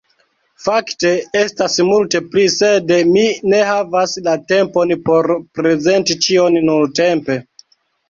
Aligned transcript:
Fakte, 0.67 1.11
estas 1.41 1.75
multe 1.89 2.21
pli 2.31 2.47
sed 2.55 2.95
mi 3.11 3.27
ne 3.53 3.61
havas 3.69 4.19
la 4.31 4.35
tempon 4.55 4.97
por 5.13 5.33
prezenti 5.63 6.21
ĉion 6.27 6.63
nuntempe 6.69 7.43